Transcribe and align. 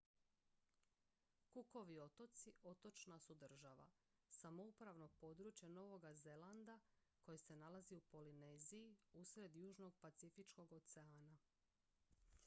cookovi 1.51 1.99
otoci 2.05 2.53
otočna 2.63 3.19
su 3.19 3.33
država 3.35 3.87
samoupravno 4.29 5.07
područje 5.07 5.69
novoga 5.69 6.13
zelanda 6.13 6.79
koje 7.21 7.37
se 7.37 7.55
nalazi 7.55 7.95
u 7.95 8.01
polineziji 8.01 8.97
usred 9.13 9.55
južnog 9.55 9.95
pacifičkog 9.97 10.71
oceana 10.73 11.37